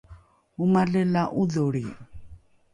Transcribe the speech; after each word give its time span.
omale 0.63 1.01
la 1.13 1.23
’odholri 1.39 1.85